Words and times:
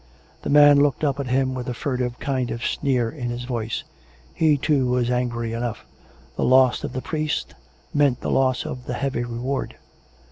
The 0.41 0.49
man 0.49 0.79
looked 0.81 1.03
up 1.03 1.19
at 1.19 1.27
him 1.27 1.53
with 1.53 1.67
a 1.69 1.75
furtive 1.75 2.17
kind 2.17 2.49
of 2.49 2.65
sneer 2.65 3.11
in 3.11 3.29
his 3.29 3.43
face; 3.43 3.83
he, 4.33 4.57
too, 4.57 4.87
was 4.87 5.11
angry 5.11 5.53
enough; 5.53 5.85
the 6.35 6.43
loss 6.43 6.83
of 6.83 6.93
the 6.93 7.03
priest 7.03 7.53
meant 7.93 8.21
the 8.21 8.31
loss 8.31 8.65
of 8.65 8.85
the 8.87 8.95
heavy 8.95 9.23
reward. 9.23 9.77